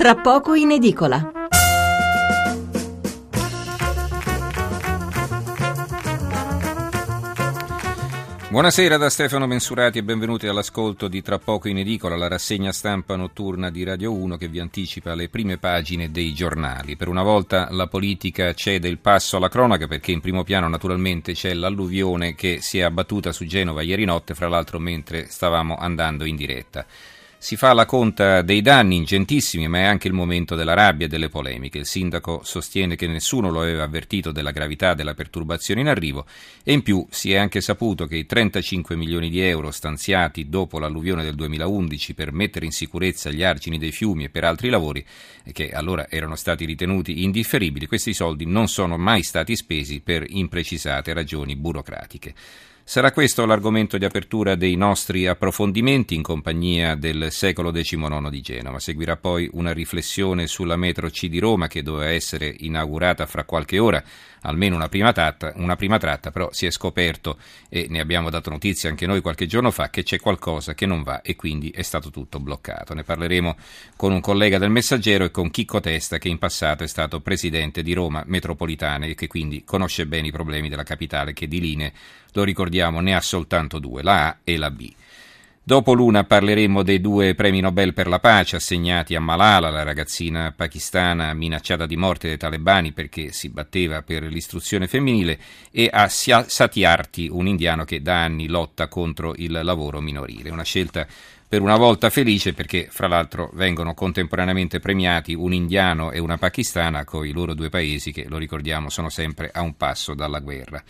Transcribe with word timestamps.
tra 0.00 0.14
poco 0.14 0.54
in 0.54 0.70
edicola. 0.70 1.30
Buonasera 8.48 8.96
da 8.96 9.10
Stefano 9.10 9.46
Mensurati 9.46 9.98
e 9.98 10.02
benvenuti 10.02 10.46
all'ascolto 10.46 11.06
di 11.06 11.20
Tra 11.20 11.38
poco 11.38 11.68
in 11.68 11.76
edicola, 11.76 12.16
la 12.16 12.28
rassegna 12.28 12.72
stampa 12.72 13.14
notturna 13.16 13.68
di 13.68 13.84
Radio 13.84 14.14
1 14.14 14.38
che 14.38 14.48
vi 14.48 14.58
anticipa 14.58 15.14
le 15.14 15.28
prime 15.28 15.58
pagine 15.58 16.10
dei 16.10 16.32
giornali. 16.32 16.96
Per 16.96 17.08
una 17.08 17.22
volta 17.22 17.68
la 17.70 17.86
politica 17.86 18.54
cede 18.54 18.88
il 18.88 19.00
passo 19.00 19.36
alla 19.36 19.50
cronaca 19.50 19.86
perché 19.86 20.12
in 20.12 20.22
primo 20.22 20.44
piano 20.44 20.66
naturalmente 20.68 21.34
c'è 21.34 21.52
l'alluvione 21.52 22.34
che 22.34 22.60
si 22.62 22.78
è 22.78 22.82
abbattuta 22.84 23.32
su 23.32 23.44
Genova 23.44 23.82
ieri 23.82 24.06
notte, 24.06 24.34
fra 24.34 24.48
l'altro 24.48 24.78
mentre 24.78 25.26
stavamo 25.28 25.76
andando 25.76 26.24
in 26.24 26.36
diretta. 26.36 26.86
Si 27.42 27.56
fa 27.56 27.72
la 27.72 27.86
conta 27.86 28.42
dei 28.42 28.60
danni 28.60 28.96
ingentissimi, 28.96 29.66
ma 29.66 29.78
è 29.78 29.84
anche 29.84 30.08
il 30.08 30.12
momento 30.12 30.54
della 30.54 30.74
rabbia 30.74 31.06
e 31.06 31.08
delle 31.08 31.30
polemiche. 31.30 31.78
Il 31.78 31.86
sindaco 31.86 32.42
sostiene 32.44 32.96
che 32.96 33.06
nessuno 33.06 33.48
lo 33.50 33.62
aveva 33.62 33.82
avvertito 33.82 34.30
della 34.30 34.50
gravità 34.50 34.92
della 34.92 35.14
perturbazione 35.14 35.80
in 35.80 35.88
arrivo 35.88 36.26
e 36.62 36.74
in 36.74 36.82
più 36.82 37.06
si 37.08 37.32
è 37.32 37.38
anche 37.38 37.62
saputo 37.62 38.04
che 38.04 38.16
i 38.16 38.26
35 38.26 38.94
milioni 38.94 39.30
di 39.30 39.40
euro 39.40 39.70
stanziati 39.70 40.50
dopo 40.50 40.78
l'alluvione 40.78 41.24
del 41.24 41.34
2011 41.34 42.12
per 42.12 42.30
mettere 42.30 42.66
in 42.66 42.72
sicurezza 42.72 43.30
gli 43.30 43.42
argini 43.42 43.78
dei 43.78 43.90
fiumi 43.90 44.24
e 44.24 44.28
per 44.28 44.44
altri 44.44 44.68
lavori, 44.68 45.02
che 45.50 45.70
allora 45.70 46.10
erano 46.10 46.36
stati 46.36 46.66
ritenuti 46.66 47.24
indifferibili, 47.24 47.86
questi 47.86 48.12
soldi 48.12 48.44
non 48.44 48.68
sono 48.68 48.98
mai 48.98 49.22
stati 49.22 49.56
spesi 49.56 50.00
per 50.00 50.26
imprecisate 50.28 51.14
ragioni 51.14 51.56
burocratiche. 51.56 52.34
Sarà 52.90 53.12
questo 53.12 53.46
l'argomento 53.46 53.98
di 53.98 54.04
apertura 54.04 54.56
dei 54.56 54.74
nostri 54.74 55.28
approfondimenti 55.28 56.16
in 56.16 56.22
compagnia 56.22 56.96
del 56.96 57.30
secolo 57.30 57.70
XIX 57.70 58.28
di 58.30 58.40
Genova. 58.40 58.80
Seguirà 58.80 59.16
poi 59.16 59.48
una 59.52 59.72
riflessione 59.72 60.48
sulla 60.48 60.74
metro 60.74 61.08
C 61.08 61.28
di 61.28 61.38
Roma 61.38 61.68
che 61.68 61.84
doveva 61.84 62.10
essere 62.10 62.52
inaugurata 62.58 63.26
fra 63.26 63.44
qualche 63.44 63.78
ora, 63.78 64.02
almeno 64.42 64.76
una 64.76 64.88
prima, 64.88 65.12
tratta, 65.12 65.52
una 65.56 65.76
prima 65.76 65.98
tratta, 65.98 66.30
però 66.30 66.48
si 66.52 66.66
è 66.66 66.70
scoperto 66.70 67.38
e 67.68 67.86
ne 67.88 68.00
abbiamo 68.00 68.30
dato 68.30 68.50
notizia 68.50 68.88
anche 68.88 69.06
noi 69.06 69.20
qualche 69.20 69.46
giorno 69.46 69.70
fa 69.70 69.90
che 69.90 70.02
c'è 70.02 70.18
qualcosa 70.18 70.74
che 70.74 70.86
non 70.86 71.02
va 71.02 71.22
e 71.22 71.36
quindi 71.36 71.70
è 71.70 71.82
stato 71.82 72.10
tutto 72.10 72.40
bloccato. 72.40 72.94
Ne 72.94 73.02
parleremo 73.02 73.56
con 73.96 74.12
un 74.12 74.20
collega 74.20 74.58
del 74.58 74.70
Messaggero 74.70 75.24
e 75.24 75.30
con 75.30 75.50
Chicco 75.50 75.80
Testa 75.80 76.18
che 76.18 76.28
in 76.28 76.38
passato 76.38 76.84
è 76.84 76.88
stato 76.88 77.20
presidente 77.20 77.82
di 77.82 77.92
Roma 77.92 78.22
Metropolitana 78.26 79.06
e 79.06 79.14
che 79.14 79.26
quindi 79.26 79.64
conosce 79.64 80.06
bene 80.06 80.28
i 80.28 80.32
problemi 80.32 80.68
della 80.68 80.82
capitale 80.82 81.32
che 81.32 81.48
di 81.48 81.60
linee 81.60 81.92
lo 82.32 82.44
ricordiamo, 82.44 83.00
ne 83.00 83.14
ha 83.14 83.20
soltanto 83.20 83.78
due, 83.78 84.02
la 84.02 84.28
A 84.28 84.36
e 84.44 84.56
la 84.56 84.70
B. 84.70 84.92
Dopo 85.62 85.92
l'una 85.92 86.24
parleremo 86.24 86.82
dei 86.82 87.02
due 87.02 87.34
premi 87.34 87.60
Nobel 87.60 87.92
per 87.92 88.08
la 88.08 88.18
pace 88.18 88.56
assegnati 88.56 89.14
a 89.14 89.20
Malala, 89.20 89.68
la 89.68 89.82
ragazzina 89.82 90.52
pakistana 90.56 91.34
minacciata 91.34 91.84
di 91.84 91.96
morte 91.96 92.28
dai 92.28 92.38
talebani 92.38 92.92
perché 92.92 93.30
si 93.30 93.50
batteva 93.50 94.00
per 94.00 94.22
l'istruzione 94.22 94.88
femminile, 94.88 95.38
e 95.70 95.88
a 95.92 96.08
Satyarthi, 96.08 97.28
un 97.30 97.46
indiano 97.46 97.84
che 97.84 98.00
da 98.00 98.24
anni 98.24 98.48
lotta 98.48 98.88
contro 98.88 99.34
il 99.36 99.60
lavoro 99.62 100.00
minorile. 100.00 100.50
Una 100.50 100.64
scelta 100.64 101.06
per 101.46 101.60
una 101.60 101.76
volta 101.76 102.08
felice 102.08 102.54
perché 102.54 102.88
fra 102.90 103.06
l'altro 103.06 103.50
vengono 103.52 103.92
contemporaneamente 103.92 104.80
premiati 104.80 105.34
un 105.34 105.52
indiano 105.52 106.10
e 106.10 106.18
una 106.18 106.38
pakistana 106.38 107.04
con 107.04 107.26
i 107.26 107.32
loro 107.32 107.54
due 107.54 107.68
paesi 107.68 108.12
che, 108.12 108.24
lo 108.28 108.38
ricordiamo, 108.38 108.88
sono 108.88 109.10
sempre 109.10 109.50
a 109.52 109.60
un 109.60 109.76
passo 109.76 110.14
dalla 110.14 110.38
guerra. 110.38 110.82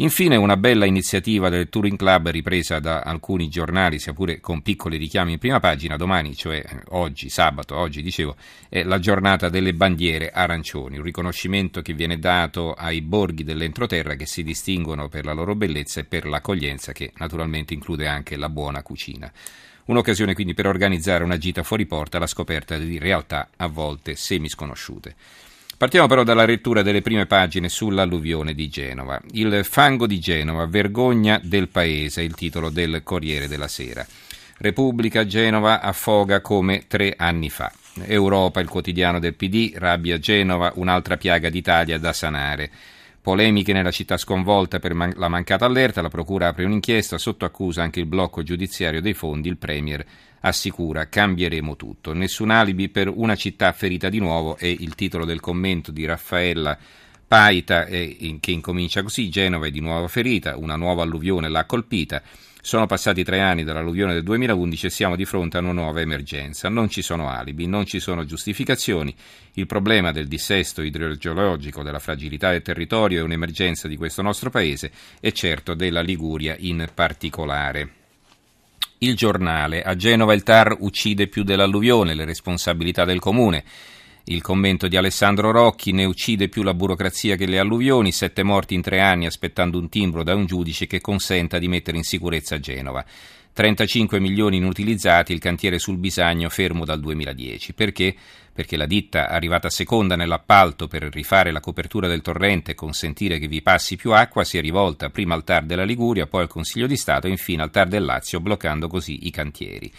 Infine 0.00 0.36
una 0.36 0.56
bella 0.56 0.86
iniziativa 0.86 1.50
del 1.50 1.68
Touring 1.68 1.98
Club 1.98 2.30
ripresa 2.30 2.80
da 2.80 3.00
alcuni 3.00 3.48
giornali, 3.48 3.98
sia 3.98 4.14
pure 4.14 4.40
con 4.40 4.62
piccoli 4.62 4.96
richiami 4.96 5.32
in 5.32 5.38
prima 5.38 5.60
pagina, 5.60 5.98
domani, 5.98 6.34
cioè 6.34 6.64
oggi, 6.88 7.28
sabato, 7.28 7.76
oggi 7.76 8.00
dicevo, 8.00 8.34
è 8.70 8.82
la 8.82 8.98
giornata 8.98 9.50
delle 9.50 9.74
bandiere 9.74 10.30
arancioni, 10.30 10.96
un 10.96 11.02
riconoscimento 11.02 11.82
che 11.82 11.92
viene 11.92 12.18
dato 12.18 12.72
ai 12.72 13.02
borghi 13.02 13.44
dell'entroterra 13.44 14.14
che 14.14 14.24
si 14.24 14.42
distinguono 14.42 15.10
per 15.10 15.26
la 15.26 15.34
loro 15.34 15.54
bellezza 15.54 16.00
e 16.00 16.04
per 16.04 16.24
l'accoglienza 16.24 16.92
che 16.92 17.12
naturalmente 17.18 17.74
include 17.74 18.06
anche 18.06 18.36
la 18.36 18.48
buona 18.48 18.82
cucina. 18.82 19.30
Un'occasione 19.84 20.32
quindi 20.32 20.54
per 20.54 20.66
organizzare 20.66 21.24
una 21.24 21.36
gita 21.36 21.62
fuori 21.62 21.84
porta 21.84 22.16
alla 22.16 22.26
scoperta 22.26 22.78
di 22.78 22.98
realtà 22.98 23.50
a 23.54 23.66
volte 23.66 24.16
semisconosciute. 24.16 25.14
Partiamo 25.80 26.08
però 26.08 26.24
dalla 26.24 26.44
lettura 26.44 26.82
delle 26.82 27.00
prime 27.00 27.24
pagine 27.24 27.70
sull'alluvione 27.70 28.52
di 28.52 28.68
Genova. 28.68 29.18
Il 29.30 29.64
fango 29.64 30.06
di 30.06 30.18
Genova, 30.20 30.66
vergogna 30.66 31.40
del 31.42 31.68
paese, 31.70 32.20
il 32.20 32.34
titolo 32.34 32.68
del 32.68 33.00
Corriere 33.02 33.48
della 33.48 33.66
Sera. 33.66 34.06
Repubblica 34.58 35.24
Genova 35.24 35.80
affoga 35.80 36.42
come 36.42 36.84
tre 36.86 37.14
anni 37.16 37.48
fa. 37.48 37.72
Europa, 38.04 38.60
il 38.60 38.68
quotidiano 38.68 39.18
del 39.20 39.32
PD, 39.32 39.72
rabbia 39.74 40.18
Genova, 40.18 40.70
un'altra 40.74 41.16
piaga 41.16 41.48
d'Italia 41.48 41.98
da 41.98 42.12
sanare. 42.12 42.70
Polemiche 43.22 43.74
nella 43.74 43.90
città 43.90 44.16
sconvolta 44.16 44.78
per 44.78 44.94
man- 44.94 45.12
la 45.16 45.28
mancata 45.28 45.66
allerta, 45.66 46.00
la 46.00 46.08
Procura 46.08 46.48
apre 46.48 46.64
un'inchiesta, 46.64 47.18
sotto 47.18 47.44
accusa 47.44 47.82
anche 47.82 48.00
il 48.00 48.06
blocco 48.06 48.42
giudiziario 48.42 49.02
dei 49.02 49.12
fondi, 49.12 49.48
il 49.48 49.58
Premier 49.58 50.04
assicura 50.40 51.06
cambieremo 51.06 51.76
tutto. 51.76 52.14
Nessun 52.14 52.50
alibi 52.50 52.88
per 52.88 53.12
una 53.14 53.34
città 53.34 53.72
ferita 53.72 54.08
di 54.08 54.20
nuovo 54.20 54.56
è 54.56 54.66
il 54.66 54.94
titolo 54.94 55.26
del 55.26 55.40
commento 55.40 55.92
di 55.92 56.06
Raffaella 56.06 56.78
Paita 57.30 57.86
eh, 57.86 58.38
che 58.40 58.50
incomincia 58.50 59.04
così, 59.04 59.28
Genova 59.28 59.68
è 59.68 59.70
di 59.70 59.78
nuovo 59.78 60.08
ferita, 60.08 60.56
una 60.56 60.74
nuova 60.74 61.04
alluvione 61.04 61.48
l'ha 61.48 61.64
colpita. 61.64 62.20
Sono 62.60 62.86
passati 62.86 63.22
tre 63.22 63.38
anni 63.38 63.62
dall'alluvione 63.62 64.14
del 64.14 64.24
2011 64.24 64.86
e 64.86 64.90
siamo 64.90 65.14
di 65.14 65.24
fronte 65.24 65.56
a 65.56 65.60
una 65.60 65.70
nuova 65.70 66.00
emergenza. 66.00 66.68
Non 66.68 66.88
ci 66.88 67.02
sono 67.02 67.28
alibi, 67.28 67.68
non 67.68 67.86
ci 67.86 68.00
sono 68.00 68.24
giustificazioni. 68.24 69.14
Il 69.52 69.66
problema 69.66 70.10
del 70.10 70.26
dissesto 70.26 70.82
idrogeologico, 70.82 71.84
della 71.84 72.00
fragilità 72.00 72.50
del 72.50 72.62
territorio 72.62 73.20
è 73.20 73.22
un'emergenza 73.22 73.86
di 73.86 73.96
questo 73.96 74.22
nostro 74.22 74.50
paese 74.50 74.90
e 75.20 75.30
certo 75.30 75.74
della 75.74 76.00
Liguria 76.00 76.56
in 76.58 76.90
particolare. 76.92 77.90
Il 78.98 79.14
giornale. 79.14 79.82
A 79.84 79.94
Genova 79.94 80.34
il 80.34 80.42
TAR 80.42 80.78
uccide 80.80 81.28
più 81.28 81.44
dell'alluvione, 81.44 82.14
le 82.14 82.24
responsabilità 82.24 83.04
del 83.04 83.20
comune. 83.20 83.62
Il 84.24 84.42
commento 84.42 84.86
di 84.86 84.96
Alessandro 84.96 85.50
Rocchi 85.50 85.92
ne 85.92 86.04
uccide 86.04 86.48
più 86.48 86.62
la 86.62 86.74
burocrazia 86.74 87.36
che 87.36 87.46
le 87.46 87.58
alluvioni, 87.58 88.12
sette 88.12 88.42
morti 88.42 88.74
in 88.74 88.82
tre 88.82 89.00
anni 89.00 89.26
aspettando 89.26 89.78
un 89.78 89.88
timbro 89.88 90.22
da 90.22 90.34
un 90.34 90.46
giudice 90.46 90.86
che 90.86 91.00
consenta 91.00 91.58
di 91.58 91.68
mettere 91.68 91.96
in 91.96 92.04
sicurezza 92.04 92.60
Genova. 92.60 93.04
35 93.52 94.20
milioni 94.20 94.58
inutilizzati, 94.58 95.32
il 95.32 95.40
cantiere 95.40 95.78
sul 95.78 95.96
Bisagno 95.96 96.48
fermo 96.48 96.84
dal 96.84 97.00
2010. 97.00 97.72
Perché? 97.74 98.14
Perché 98.52 98.76
la 98.76 98.86
ditta, 98.86 99.28
arrivata 99.28 99.68
seconda 99.68 100.16
nell'appalto 100.16 100.86
per 100.86 101.02
rifare 101.10 101.50
la 101.50 101.60
copertura 101.60 102.06
del 102.06 102.22
torrente 102.22 102.72
e 102.72 102.74
consentire 102.74 103.38
che 103.38 103.48
vi 103.48 103.62
passi 103.62 103.96
più 103.96 104.12
acqua, 104.12 104.44
si 104.44 104.58
è 104.58 104.60
rivolta 104.60 105.10
prima 105.10 105.34
al 105.34 105.44
TAR 105.44 105.64
della 105.64 105.84
Liguria, 105.84 106.26
poi 106.26 106.42
al 106.42 106.48
Consiglio 106.48 106.86
di 106.86 106.96
Stato 106.96 107.26
e 107.26 107.30
infine 107.30 107.62
al 107.62 107.70
TAR 107.70 107.88
del 107.88 108.04
Lazio, 108.04 108.40
bloccando 108.40 108.86
così 108.86 109.26
i 109.26 109.30
cantieri. 109.30 109.92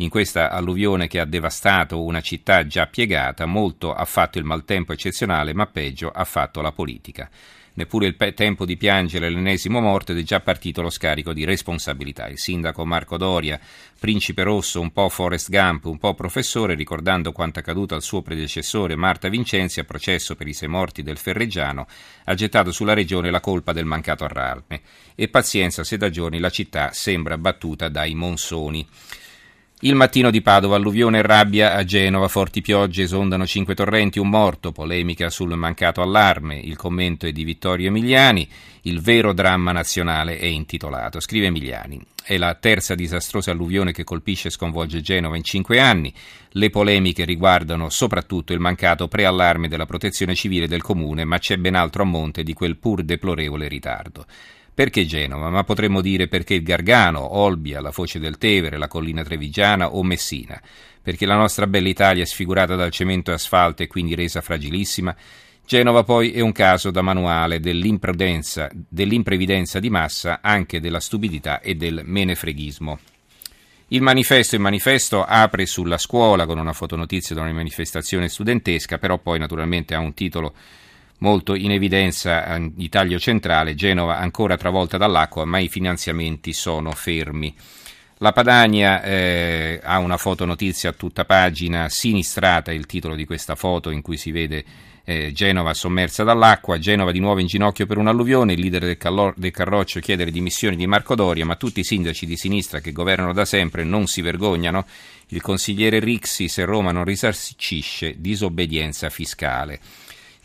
In 0.00 0.10
questa 0.10 0.50
alluvione 0.50 1.08
che 1.08 1.18
ha 1.18 1.24
devastato 1.24 2.00
una 2.00 2.20
città 2.20 2.64
già 2.68 2.86
piegata, 2.86 3.46
molto 3.46 3.92
ha 3.92 4.04
fatto 4.04 4.38
il 4.38 4.44
maltempo 4.44 4.92
eccezionale, 4.92 5.52
ma 5.54 5.66
peggio 5.66 6.08
ha 6.08 6.22
fatto 6.22 6.60
la 6.60 6.70
politica. 6.70 7.28
Neppure 7.74 8.06
il 8.06 8.14
pe- 8.14 8.32
tempo 8.32 8.64
di 8.64 8.76
piangere 8.76 9.28
l'ennesimo 9.28 9.80
morto 9.80 10.12
ed 10.12 10.18
è 10.18 10.22
già 10.22 10.38
partito 10.38 10.82
lo 10.82 10.90
scarico 10.90 11.32
di 11.32 11.44
responsabilità. 11.44 12.28
Il 12.28 12.38
sindaco 12.38 12.84
Marco 12.84 13.16
Doria, 13.16 13.58
principe 13.98 14.44
rosso, 14.44 14.80
un 14.80 14.92
po' 14.92 15.08
Forrest 15.08 15.50
Gump, 15.50 15.86
un 15.86 15.98
po' 15.98 16.14
professore, 16.14 16.76
ricordando 16.76 17.32
quanto 17.32 17.58
accaduto 17.58 17.96
al 17.96 18.02
suo 18.02 18.22
predecessore 18.22 18.94
Marta 18.94 19.28
Vincenzi 19.28 19.80
a 19.80 19.84
processo 19.84 20.36
per 20.36 20.46
i 20.46 20.52
sei 20.52 20.68
morti 20.68 21.02
del 21.02 21.18
Ferreggiano, 21.18 21.88
ha 22.24 22.34
gettato 22.34 22.70
sulla 22.70 22.94
regione 22.94 23.32
la 23.32 23.40
colpa 23.40 23.72
del 23.72 23.84
mancato 23.84 24.24
allarme. 24.24 24.80
E 25.16 25.26
pazienza 25.26 25.82
se 25.82 25.96
da 25.96 26.08
giorni 26.08 26.38
la 26.38 26.50
città 26.50 26.92
sembra 26.92 27.36
battuta 27.36 27.88
dai 27.88 28.14
monsoni. 28.14 28.86
Il 29.82 29.94
mattino 29.94 30.32
di 30.32 30.42
Padova, 30.42 30.74
alluvione 30.74 31.18
e 31.18 31.22
rabbia 31.22 31.74
a 31.74 31.84
Genova, 31.84 32.26
forti 32.26 32.60
piogge, 32.60 33.04
esondano 33.04 33.46
cinque 33.46 33.76
torrenti, 33.76 34.18
un 34.18 34.28
morto, 34.28 34.72
polemica 34.72 35.30
sul 35.30 35.54
mancato 35.54 36.02
allarme, 36.02 36.58
il 36.58 36.74
commento 36.74 37.26
è 37.26 37.30
di 37.30 37.44
Vittorio 37.44 37.86
Emiliani, 37.86 38.48
il 38.82 39.00
vero 39.00 39.32
dramma 39.32 39.70
nazionale 39.70 40.36
è 40.36 40.46
intitolato, 40.46 41.20
scrive 41.20 41.46
Emiliani. 41.46 42.04
È 42.24 42.36
la 42.38 42.56
terza 42.56 42.96
disastrosa 42.96 43.52
alluvione 43.52 43.92
che 43.92 44.02
colpisce 44.02 44.48
e 44.48 44.50
sconvolge 44.50 45.00
Genova 45.00 45.36
in 45.36 45.44
cinque 45.44 45.78
anni. 45.78 46.12
Le 46.50 46.70
polemiche 46.70 47.24
riguardano 47.24 47.88
soprattutto 47.88 48.52
il 48.52 48.58
mancato 48.58 49.06
preallarme 49.06 49.68
della 49.68 49.86
protezione 49.86 50.34
civile 50.34 50.66
del 50.66 50.82
comune, 50.82 51.24
ma 51.24 51.38
c'è 51.38 51.56
ben 51.56 51.76
altro 51.76 52.02
a 52.02 52.06
monte 52.06 52.42
di 52.42 52.52
quel 52.52 52.78
pur 52.78 53.04
deplorevole 53.04 53.68
ritardo. 53.68 54.26
Perché 54.78 55.06
Genova? 55.06 55.50
Ma 55.50 55.64
potremmo 55.64 56.00
dire 56.00 56.28
perché 56.28 56.54
il 56.54 56.62
Gargano, 56.62 57.36
Olbia, 57.36 57.80
la 57.80 57.90
Foce 57.90 58.20
del 58.20 58.38
Tevere, 58.38 58.78
la 58.78 58.86
Collina 58.86 59.24
Trevigiana 59.24 59.92
o 59.92 60.04
Messina? 60.04 60.62
Perché 61.02 61.26
la 61.26 61.34
nostra 61.34 61.66
bella 61.66 61.88
Italia 61.88 62.22
è 62.22 62.26
sfigurata 62.26 62.76
dal 62.76 62.92
cemento 62.92 63.32
e 63.32 63.34
asfalto 63.34 63.82
e 63.82 63.88
quindi 63.88 64.14
resa 64.14 64.40
fragilissima? 64.40 65.16
Genova 65.66 66.04
poi 66.04 66.30
è 66.30 66.38
un 66.38 66.52
caso 66.52 66.92
da 66.92 67.02
manuale 67.02 67.58
dell'imprevidenza 67.58 68.70
di 69.80 69.90
massa, 69.90 70.38
anche 70.40 70.78
della 70.78 71.00
stupidità 71.00 71.58
e 71.58 71.74
del 71.74 72.02
menefreghismo. 72.04 73.00
Il 73.88 74.02
manifesto, 74.02 74.54
il 74.54 74.60
manifesto 74.60 75.24
apre 75.24 75.66
sulla 75.66 75.98
scuola 75.98 76.46
con 76.46 76.56
una 76.56 76.72
fotonotizia 76.72 77.34
di 77.34 77.40
una 77.40 77.50
manifestazione 77.50 78.28
studentesca, 78.28 78.98
però 78.98 79.18
poi 79.18 79.40
naturalmente 79.40 79.96
ha 79.96 79.98
un 79.98 80.14
titolo 80.14 80.54
molto 81.18 81.54
in 81.54 81.70
evidenza 81.70 82.58
di 82.58 82.88
taglio 82.88 83.18
centrale, 83.18 83.74
Genova 83.74 84.18
ancora 84.18 84.56
travolta 84.56 84.96
dall'acqua, 84.96 85.44
ma 85.44 85.58
i 85.58 85.68
finanziamenti 85.68 86.52
sono 86.52 86.92
fermi. 86.92 87.54
La 88.20 88.32
Padania 88.32 89.00
eh, 89.02 89.80
ha 89.82 89.98
una 89.98 90.16
fotonotizia 90.16 90.90
a 90.90 90.92
tutta 90.92 91.24
pagina, 91.24 91.88
sinistrata 91.88 92.72
il 92.72 92.84
titolo 92.86 93.14
di 93.14 93.24
questa 93.24 93.54
foto 93.54 93.90
in 93.90 94.02
cui 94.02 94.16
si 94.16 94.32
vede 94.32 94.64
eh, 95.04 95.30
Genova 95.32 95.72
sommersa 95.72 96.24
dall'acqua, 96.24 96.78
Genova 96.78 97.12
di 97.12 97.20
nuovo 97.20 97.38
in 97.38 97.46
ginocchio 97.46 97.86
per 97.86 97.96
un'alluvione, 97.96 98.54
il 98.54 98.60
leader 98.60 98.82
del, 98.82 98.96
Callo- 98.96 99.32
del 99.36 99.52
Carroccio 99.52 100.00
chiede 100.00 100.24
le 100.24 100.32
dimissioni 100.32 100.74
di 100.74 100.88
Marco 100.88 101.14
Doria, 101.14 101.46
ma 101.46 101.54
tutti 101.54 101.80
i 101.80 101.84
sindaci 101.84 102.26
di 102.26 102.36
sinistra 102.36 102.80
che 102.80 102.90
governano 102.90 103.32
da 103.32 103.44
sempre 103.44 103.84
non 103.84 104.06
si 104.08 104.20
vergognano. 104.20 104.84
Il 105.28 105.40
consigliere 105.40 106.00
Rixi, 106.00 106.48
se 106.48 106.64
Roma 106.64 106.90
non 106.90 107.04
risarcisce, 107.04 108.16
disobbedienza 108.18 109.08
fiscale. 109.10 109.78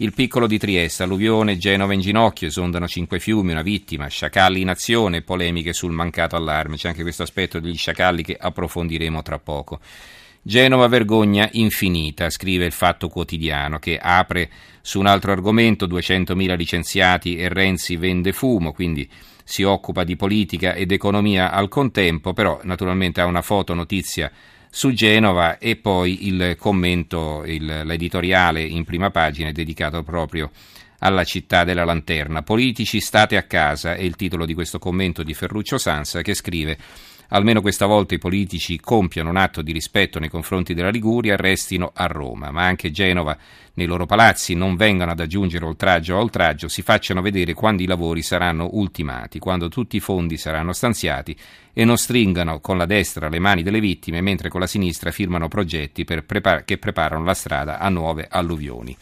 Il 0.03 0.11
piccolo 0.11 0.47
di 0.47 0.57
Trieste, 0.57 1.03
alluvione, 1.03 1.55
Genova 1.55 1.93
in 1.93 2.01
ginocchio, 2.01 2.47
esondano 2.47 2.89
cinque 2.89 3.21
fiumi, 3.21 3.53
una 3.53 3.61
vittima, 3.61 4.07
sciacalli 4.07 4.59
in 4.59 4.67
azione, 4.67 5.21
polemiche 5.21 5.71
sul 5.71 5.93
mancato 5.93 6.35
allarme. 6.35 6.75
C'è 6.75 6.89
anche 6.89 7.03
questo 7.03 7.23
aspetto 7.23 7.61
degli 7.61 7.77
sciacalli 7.77 8.21
che 8.21 8.35
approfondiremo 8.37 9.21
tra 9.21 9.39
poco. 9.39 9.79
Genova 10.41 10.87
vergogna 10.87 11.47
infinita, 11.53 12.29
scrive 12.29 12.65
il 12.65 12.73
Fatto 12.73 13.07
Quotidiano, 13.07 13.79
che 13.79 13.97
apre 13.97 14.49
su 14.81 14.99
un 14.99 15.05
altro 15.05 15.31
argomento, 15.31 15.87
200.000 15.87 16.57
licenziati 16.57 17.37
e 17.37 17.47
Renzi 17.47 17.95
vende 17.95 18.33
fumo, 18.33 18.73
quindi 18.73 19.09
si 19.45 19.63
occupa 19.63 20.03
di 20.03 20.17
politica 20.17 20.73
ed 20.73 20.91
economia 20.91 21.49
al 21.49 21.69
contempo, 21.69 22.33
però 22.33 22.59
naturalmente 22.63 23.21
ha 23.21 23.25
una 23.25 23.41
foto 23.41 23.73
notizia 23.73 24.29
su 24.75 24.91
Genova 24.91 25.59
e 25.59 25.75
poi 25.75 26.25
il 26.25 26.55
commento, 26.57 27.43
il, 27.45 27.83
l'editoriale 27.85 28.63
in 28.63 28.83
prima 28.85 29.11
pagina 29.11 29.51
dedicato 29.51 30.01
proprio 30.01 30.49
alla 30.97 31.23
città 31.23 31.63
della 31.63 31.85
lanterna. 31.85 32.41
Politici 32.41 32.99
state 32.99 33.37
a 33.37 33.43
casa 33.43 33.93
è 33.93 34.01
il 34.01 34.15
titolo 34.15 34.47
di 34.47 34.55
questo 34.55 34.79
commento 34.79 35.21
di 35.21 35.35
Ferruccio 35.35 35.77
Sansa 35.77 36.23
che 36.23 36.33
scrive 36.33 36.79
almeno 37.33 37.61
questa 37.61 37.85
volta 37.85 38.13
i 38.13 38.19
politici 38.19 38.79
compiano 38.79 39.29
un 39.29 39.37
atto 39.37 39.61
di 39.61 39.71
rispetto 39.71 40.19
nei 40.19 40.29
confronti 40.29 40.73
della 40.73 40.89
Liguria 40.89 41.35
restino 41.35 41.91
a 41.93 42.05
Roma, 42.05 42.51
ma 42.51 42.65
anche 42.65 42.91
Genova 42.91 43.35
nei 43.73 43.87
loro 43.87 44.05
palazzi 44.05 44.53
non 44.53 44.75
vengano 44.75 45.11
ad 45.11 45.19
aggiungere 45.19 45.65
oltraggio 45.65 46.15
a 46.15 46.19
oltraggio, 46.19 46.67
si 46.67 46.83
facciano 46.83 47.21
vedere 47.21 47.53
quando 47.53 47.81
i 47.81 47.87
lavori 47.87 48.21
saranno 48.21 48.69
ultimati, 48.73 49.39
quando 49.39 49.67
tutti 49.67 49.95
i 49.95 49.99
fondi 49.99 50.37
saranno 50.37 50.73
stanziati 50.73 51.35
e 51.73 51.83
non 51.85 51.97
stringano 51.97 52.59
con 52.59 52.77
la 52.77 52.85
destra 52.85 53.29
le 53.29 53.39
mani 53.39 53.63
delle 53.63 53.79
vittime 53.79 54.21
mentre 54.21 54.49
con 54.49 54.59
la 54.59 54.67
sinistra 54.67 55.09
firmano 55.09 55.47
progetti 55.47 56.05
prepar- 56.05 56.63
che 56.65 56.77
preparano 56.77 57.23
la 57.23 57.33
strada 57.33 57.79
a 57.79 57.89
nuove 57.89 58.27
alluvioni. 58.29 58.95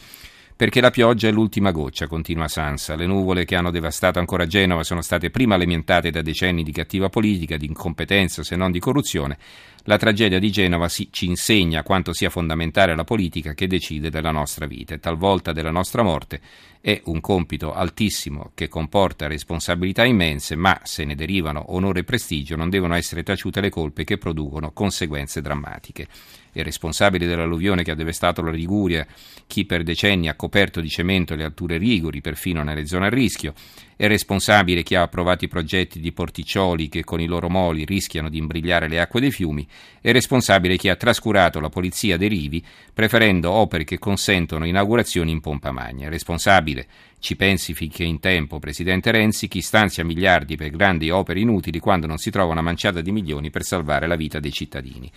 Perché 0.62 0.80
la 0.80 0.90
pioggia 0.90 1.26
è 1.26 1.32
l'ultima 1.32 1.72
goccia, 1.72 2.06
continua 2.06 2.46
Sansa. 2.46 2.94
Le 2.94 3.04
nuvole 3.04 3.44
che 3.44 3.56
hanno 3.56 3.72
devastato 3.72 4.20
ancora 4.20 4.46
Genova 4.46 4.84
sono 4.84 5.02
state 5.02 5.28
prima 5.28 5.56
alimentate 5.56 6.12
da 6.12 6.22
decenni 6.22 6.62
di 6.62 6.70
cattiva 6.70 7.08
politica, 7.08 7.56
di 7.56 7.66
incompetenza, 7.66 8.44
se 8.44 8.54
non 8.54 8.70
di 8.70 8.78
corruzione. 8.78 9.38
La 9.86 9.96
tragedia 9.96 10.38
di 10.38 10.52
Genova 10.52 10.86
ci 10.86 11.26
insegna 11.26 11.82
quanto 11.82 12.12
sia 12.12 12.30
fondamentale 12.30 12.94
la 12.94 13.02
politica 13.02 13.52
che 13.52 13.66
decide 13.66 14.10
della 14.10 14.30
nostra 14.30 14.66
vita 14.66 14.94
e 14.94 15.00
talvolta 15.00 15.50
della 15.50 15.72
nostra 15.72 16.04
morte. 16.04 16.40
È 16.80 17.00
un 17.06 17.20
compito 17.20 17.74
altissimo 17.74 18.52
che 18.54 18.68
comporta 18.68 19.26
responsabilità 19.26 20.04
immense, 20.04 20.54
ma 20.54 20.78
se 20.84 21.04
ne 21.04 21.16
derivano 21.16 21.72
onore 21.72 22.00
e 22.00 22.04
prestigio 22.04 22.54
non 22.54 22.70
devono 22.70 22.94
essere 22.94 23.24
taciute 23.24 23.60
le 23.60 23.70
colpe 23.70 24.04
che 24.04 24.18
producono 24.18 24.70
conseguenze 24.70 25.40
drammatiche 25.40 26.06
e 26.52 26.62
responsabile 26.62 27.26
dell'alluvione 27.26 27.82
che 27.82 27.90
ha 27.90 27.96
devastato 27.96 28.40
la 28.40 28.50
Liguria, 28.52 29.04
chi 29.48 29.64
per 29.64 29.82
decenni 29.82 30.28
ha 30.28 30.36
coperto 30.36 30.80
di 30.80 30.88
cemento 30.88 31.34
le 31.34 31.44
alture 31.44 31.78
Rigori, 31.78 32.20
perfino 32.20 32.62
nelle 32.62 32.86
zone 32.86 33.06
a 33.06 33.10
rischio, 33.10 33.54
è 33.96 34.06
responsabile 34.06 34.82
chi 34.82 34.94
ha 34.94 35.02
approvato 35.02 35.44
i 35.44 35.48
progetti 35.48 36.00
di 36.00 36.12
porticcioli 36.12 36.88
che 36.88 37.04
con 37.04 37.20
i 37.20 37.26
loro 37.26 37.48
moli 37.48 37.84
rischiano 37.84 38.28
di 38.28 38.38
imbrigliare 38.38 38.88
le 38.88 39.00
acque 39.00 39.20
dei 39.20 39.30
fiumi, 39.30 39.66
è 40.00 40.12
responsabile 40.12 40.76
chi 40.76 40.88
ha 40.88 40.96
trascurato 40.96 41.60
la 41.60 41.68
polizia 41.68 42.16
dei 42.16 42.28
rivi 42.28 42.64
preferendo 42.92 43.50
opere 43.50 43.84
che 43.84 43.98
consentono 43.98 44.66
inaugurazioni 44.66 45.30
in 45.30 45.40
pompa 45.40 45.70
magna, 45.70 46.06
è 46.06 46.10
responsabile. 46.10 46.86
Ci 47.22 47.36
pensi 47.36 47.72
finché 47.72 48.02
in 48.02 48.18
tempo, 48.18 48.58
Presidente 48.58 49.12
Renzi, 49.12 49.46
chi 49.46 49.60
stanzia 49.60 50.04
miliardi 50.04 50.56
per 50.56 50.70
grandi 50.70 51.08
opere 51.10 51.38
inutili 51.38 51.78
quando 51.78 52.08
non 52.08 52.18
si 52.18 52.32
trova 52.32 52.50
una 52.50 52.62
manciata 52.62 53.00
di 53.00 53.12
milioni 53.12 53.48
per 53.50 53.62
salvare 53.62 54.08
la 54.08 54.16
vita 54.16 54.40
dei 54.40 54.50
cittadini. 54.50 55.08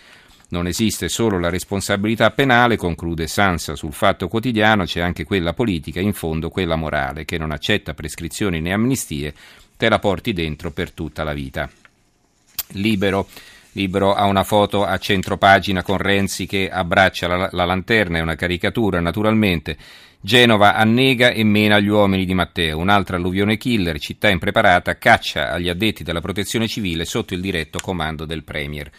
Non 0.47 0.67
esiste 0.67 1.09
solo 1.09 1.39
la 1.39 1.49
responsabilità 1.49 2.29
penale, 2.29 2.77
conclude 2.77 3.27
Sansa 3.27 3.75
sul 3.75 3.93
Fatto 3.93 4.27
Quotidiano, 4.27 4.85
c'è 4.85 5.01
anche 5.01 5.23
quella 5.23 5.53
politica, 5.53 5.99
in 5.99 6.13
fondo 6.13 6.49
quella 6.49 6.75
morale, 6.75 7.25
che 7.25 7.39
non 7.39 7.51
accetta 7.51 7.95
prescrizioni 7.95 8.61
né 8.61 8.71
amnistie, 8.71 9.33
te 9.75 9.89
la 9.89 9.99
porti 9.99 10.33
dentro 10.33 10.71
per 10.71 10.91
tutta 10.91 11.23
la 11.23 11.33
vita. 11.33 11.69
Libero. 12.73 13.27
Libero 13.71 14.13
ha 14.13 14.25
una 14.25 14.43
foto 14.43 14.85
a 14.85 14.97
centropagina 14.97 15.83
con 15.83 15.97
Renzi 15.97 16.45
che 16.45 16.69
abbraccia 16.69 17.27
la, 17.27 17.49
la 17.51 17.65
lanterna, 17.65 18.19
è 18.19 18.21
una 18.21 18.35
caricatura 18.35 19.01
naturalmente. 19.01 19.77
Genova 20.21 20.75
annega 20.75 21.31
e 21.31 21.43
mena 21.43 21.79
gli 21.79 21.87
uomini 21.87 22.25
di 22.25 22.33
Matteo, 22.33 22.77
un'altra 22.77 23.17
alluvione 23.17 23.57
killer, 23.57 23.99
città 23.99 24.29
impreparata, 24.29 24.97
caccia 24.97 25.51
agli 25.51 25.69
addetti 25.69 26.03
della 26.03 26.21
protezione 26.21 26.67
civile 26.67 27.03
sotto 27.03 27.33
il 27.33 27.41
diretto 27.41 27.79
comando 27.81 28.25
del 28.25 28.43
Premier. 28.43 28.89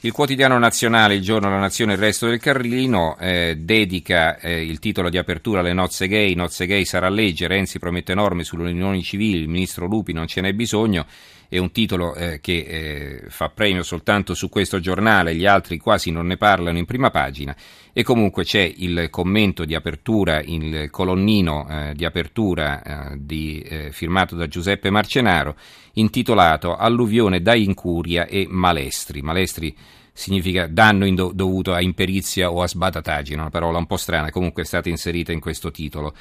Il 0.00 0.12
quotidiano 0.12 0.58
nazionale, 0.58 1.14
il 1.14 1.22
giorno 1.22 1.48
La 1.48 1.58
Nazione 1.58 1.92
e 1.92 1.94
il 1.94 2.02
resto 2.02 2.26
del 2.28 2.38
Carlino, 2.38 3.16
eh, 3.18 3.56
dedica 3.58 4.38
eh, 4.38 4.62
il 4.62 4.78
titolo 4.78 5.08
di 5.08 5.16
apertura 5.16 5.60
alle 5.60 5.72
nozze 5.72 6.06
gay, 6.06 6.34
nozze 6.34 6.66
gay 6.66 6.84
sarà 6.84 7.08
legge, 7.08 7.46
Renzi 7.46 7.78
promette 7.78 8.12
norme 8.12 8.44
sulle 8.44 8.70
unioni 8.70 9.02
civili, 9.02 9.40
il 9.40 9.48
ministro 9.48 9.86
Lupi 9.86 10.12
non 10.12 10.26
ce 10.26 10.42
n'è 10.42 10.52
bisogno, 10.52 11.06
è 11.48 11.56
un 11.56 11.70
titolo 11.72 12.14
eh, 12.14 12.40
che 12.40 12.56
eh, 12.58 13.22
fa 13.28 13.48
premio 13.48 13.82
soltanto 13.82 14.34
su 14.34 14.50
questo 14.50 14.80
giornale, 14.80 15.34
gli 15.34 15.46
altri 15.46 15.78
quasi 15.78 16.10
non 16.10 16.26
ne 16.26 16.36
parlano 16.36 16.76
in 16.76 16.84
prima 16.84 17.10
pagina. 17.10 17.56
E 17.94 18.02
comunque 18.02 18.44
c'è 18.44 18.70
il 18.76 19.08
commento 19.08 19.64
di 19.64 19.74
apertura, 19.74 20.42
il 20.42 20.88
colonnino 20.90 21.66
eh, 21.70 21.94
di 21.94 22.04
apertura 22.04 22.82
eh, 22.82 23.16
di, 23.18 23.66
firmato 23.92 24.36
da 24.36 24.46
Giuseppe 24.46 24.90
Marcenaro 24.90 25.56
intitolato 25.96 26.76
Alluvione 26.76 27.42
da 27.42 27.54
incuria 27.54 28.26
e 28.26 28.46
malestri. 28.48 29.22
Malestri 29.22 29.76
significa 30.12 30.66
danno 30.66 31.08
do- 31.14 31.32
dovuto 31.34 31.74
a 31.74 31.82
imperizia 31.82 32.50
o 32.50 32.62
a 32.62 32.68
sbatataggine, 32.68 33.40
una 33.40 33.50
parola 33.50 33.78
un 33.78 33.86
po' 33.86 33.96
strana, 33.96 34.30
comunque 34.30 34.62
è 34.62 34.66
stata 34.66 34.88
inserita 34.88 35.32
in 35.32 35.40
questo 35.40 35.70
titolo. 35.70 36.14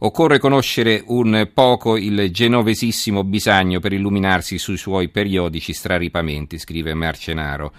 Occorre 0.00 0.38
conoscere 0.38 1.02
un 1.06 1.50
poco 1.52 1.96
il 1.96 2.30
genovesissimo 2.30 3.24
Bisagno 3.24 3.80
per 3.80 3.92
illuminarsi 3.92 4.56
sui 4.56 4.76
suoi 4.76 5.08
periodici 5.08 5.72
straripamenti, 5.72 6.58
scrive 6.58 6.94
Marcenaro. 6.94 7.72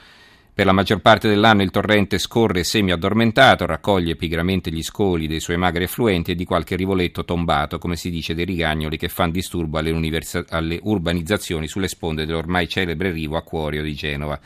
Per 0.60 0.68
la 0.68 0.74
maggior 0.74 1.00
parte 1.00 1.30
dell'anno 1.30 1.62
il 1.62 1.72
torrente 1.72 2.18
scorre 2.18 2.66
semi-addormentato, 2.66 3.66
raccoglie 3.66 4.18
pigramente 4.18 4.70
gli 4.72 4.84
scoli 4.84 5.25
dei 5.25 5.39
suoi 5.39 5.56
magri 5.56 5.86
affluenti 5.86 6.32
e 6.32 6.36
di 6.36 6.44
qualche 6.44 6.75
rivoletto 6.75 7.24
tombato, 7.24 7.78
come 7.78 7.96
si 7.96 8.10
dice 8.10 8.34
dei 8.34 8.44
rigagnoli 8.44 8.98
che 8.98 9.08
fanno 9.08 9.32
disturbo 9.32 9.78
alle, 9.78 9.92
universi- 9.92 10.51
alle 10.51 10.78
urbanizzazioni 10.84 11.70
sulle 11.70 11.88
sponde 11.88 12.25
dell'ormai 12.25 12.68
celebre 12.68 13.12
rivo 13.12 13.38
Acquorio 13.38 13.82
di 13.82 13.94
Genova. 13.94 14.38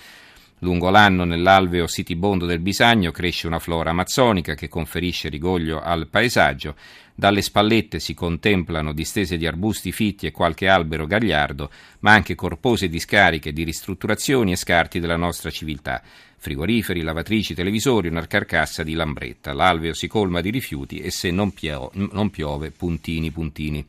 Lungo 0.64 0.90
l'anno 0.90 1.26
nell'alveo 1.26 1.88
sitibondo 1.88 2.46
del 2.46 2.60
Bisagno 2.60 3.12
cresce 3.12 3.48
una 3.48 3.60
flora 3.60 3.90
amazzonica 3.90 4.56
che 4.56 4.70
conferisce 4.70 5.28
rigoglio 5.28 5.82
al 5.82 6.08
paesaggio. 6.08 6.76
Dalle 7.14 7.42
spallette 7.42 8.00
si 8.00 8.14
contemplano 8.14 8.94
distese 8.94 9.36
di 9.36 9.46
arbusti 9.46 9.92
fitti 9.92 10.26
e 10.26 10.32
qualche 10.32 10.70
albero 10.70 11.06
gagliardo, 11.06 11.70
ma 12.00 12.14
anche 12.14 12.36
corpose 12.36 12.88
discariche 12.88 13.52
di 13.52 13.64
ristrutturazioni 13.64 14.54
e 14.54 14.56
scarti 14.56 15.02
della 15.02 15.18
nostra 15.18 15.50
civiltà. 15.50 16.02
Frigoriferi, 16.38 17.02
lavatrici, 17.02 17.54
televisori, 17.54 18.08
una 18.08 18.26
carcassa 18.26 18.84
di 18.84 18.94
lambretta. 18.94 19.52
L'alveo 19.52 19.94
si 19.94 20.08
colma 20.08 20.40
di 20.40 20.50
rifiuti 20.50 21.00
e 21.00 21.12
se 21.12 21.30
non, 21.30 21.52
pio- 21.52 21.92
non 21.94 22.30
piove, 22.30 22.72
puntini, 22.72 23.32
puntini. 23.32 23.86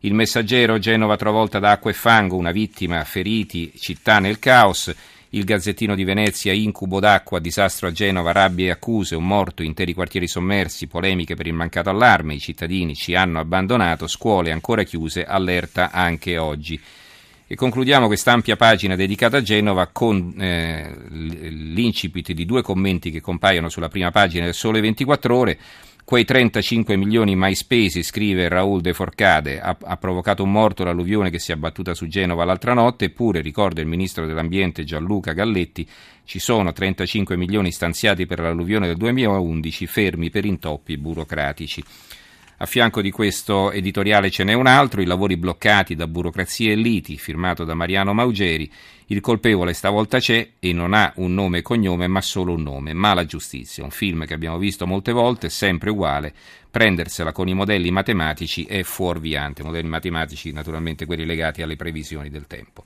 Il 0.00 0.12
messaggero 0.12 0.78
Genova 0.78 1.16
travolta 1.16 1.58
da 1.58 1.70
acqua 1.70 1.90
e 1.90 1.94
fango, 1.94 2.36
una 2.36 2.52
vittima, 2.52 3.02
feriti, 3.04 3.72
città 3.78 4.18
nel 4.18 4.38
caos. 4.38 4.94
Il 5.34 5.42
Gazzettino 5.42 5.96
di 5.96 6.04
Venezia, 6.04 6.52
incubo 6.52 7.00
d'acqua, 7.00 7.40
disastro 7.40 7.88
a 7.88 7.90
Genova, 7.90 8.30
rabbie 8.30 8.66
e 8.66 8.70
accuse, 8.70 9.16
un 9.16 9.26
morto, 9.26 9.64
interi 9.64 9.92
quartieri 9.92 10.28
sommersi, 10.28 10.86
polemiche 10.86 11.34
per 11.34 11.48
il 11.48 11.54
mancato 11.54 11.90
allarme, 11.90 12.34
i 12.34 12.38
cittadini 12.38 12.94
ci 12.94 13.16
hanno 13.16 13.40
abbandonato, 13.40 14.06
scuole 14.06 14.52
ancora 14.52 14.84
chiuse, 14.84 15.24
allerta 15.24 15.90
anche 15.90 16.38
oggi. 16.38 16.80
E 17.48 17.56
concludiamo 17.56 18.06
quest'ampia 18.06 18.54
pagina 18.54 18.94
dedicata 18.94 19.38
a 19.38 19.42
Genova 19.42 19.88
con 19.88 20.34
eh, 20.38 20.94
l'incipit 21.08 22.30
di 22.30 22.46
due 22.46 22.62
commenti 22.62 23.10
che 23.10 23.20
compaiono 23.20 23.68
sulla 23.68 23.88
prima 23.88 24.12
pagina 24.12 24.44
del 24.44 24.54
Sole 24.54 24.80
24 24.80 25.36
Ore. 25.36 25.58
Quei 26.06 26.26
35 26.26 26.96
milioni 26.96 27.34
mai 27.34 27.54
spesi, 27.54 28.02
scrive 28.02 28.46
Raul 28.48 28.82
De 28.82 28.92
Forcade, 28.92 29.58
ha, 29.58 29.74
ha, 29.80 29.96
provocato 29.96 30.42
un 30.42 30.52
morto 30.52 30.84
l'alluvione 30.84 31.30
che 31.30 31.38
si 31.38 31.50
è 31.50 31.54
abbattuta 31.54 31.94
su 31.94 32.08
Genova 32.08 32.44
l'altra 32.44 32.74
notte, 32.74 33.06
eppure, 33.06 33.40
ricorda 33.40 33.80
il 33.80 33.86
ministro 33.86 34.26
dell'Ambiente 34.26 34.84
Gianluca 34.84 35.32
Galletti, 35.32 35.88
ci 36.24 36.38
sono 36.38 36.74
35 36.74 37.38
milioni 37.38 37.72
stanziati 37.72 38.26
per 38.26 38.40
l'alluvione 38.40 38.86
del 38.86 38.98
2011 38.98 39.86
fermi 39.86 40.28
per 40.28 40.44
intoppi 40.44 40.98
burocratici. 40.98 41.82
A 42.58 42.66
fianco 42.66 43.02
di 43.02 43.10
questo 43.10 43.72
editoriale 43.72 44.30
ce 44.30 44.44
n'è 44.44 44.52
un 44.52 44.68
altro, 44.68 45.02
I 45.02 45.06
lavori 45.06 45.36
bloccati 45.36 45.96
da 45.96 46.06
burocrazie 46.06 46.72
e 46.72 46.76
liti, 46.76 47.18
firmato 47.18 47.64
da 47.64 47.74
Mariano 47.74 48.12
Maugeri. 48.14 48.70
Il 49.06 49.20
colpevole 49.20 49.72
stavolta 49.72 50.20
c'è 50.20 50.50
e 50.60 50.72
non 50.72 50.94
ha 50.94 51.12
un 51.16 51.34
nome 51.34 51.58
e 51.58 51.62
cognome, 51.62 52.06
ma 52.06 52.20
solo 52.20 52.54
un 52.54 52.62
nome, 52.62 52.92
Mala 52.92 53.26
Giustizia, 53.26 53.82
un 53.82 53.90
film 53.90 54.24
che 54.24 54.34
abbiamo 54.34 54.58
visto 54.58 54.86
molte 54.86 55.10
volte, 55.10 55.50
sempre 55.50 55.90
uguale. 55.90 56.32
Prendersela 56.70 57.32
con 57.32 57.48
i 57.48 57.54
modelli 57.54 57.90
matematici 57.90 58.64
è 58.64 58.82
fuorviante, 58.82 59.62
modelli 59.62 59.88
matematici 59.88 60.52
naturalmente 60.52 61.06
quelli 61.06 61.26
legati 61.26 61.60
alle 61.60 61.76
previsioni 61.76 62.30
del 62.30 62.46
tempo. 62.46 62.82